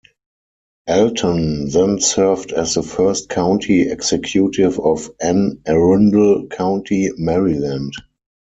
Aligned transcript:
Alton 0.87 1.69
then 1.69 1.99
served 1.99 2.53
as 2.53 2.73
the 2.73 2.81
first 2.81 3.29
County 3.29 3.81
Executive 3.87 4.79
of 4.79 5.11
Anne 5.21 5.61
Arundel 5.67 6.47
County, 6.47 7.11
Maryland. 7.19 7.93